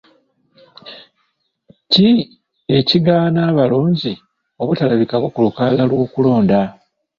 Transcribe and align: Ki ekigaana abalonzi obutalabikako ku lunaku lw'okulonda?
Ki 1.91 2.09
ekigaana 2.77 3.41
abalonzi 3.51 4.11
obutalabikako 4.61 5.27
ku 5.33 5.39
lunaku 5.45 5.91
lw'okulonda? 5.95 6.59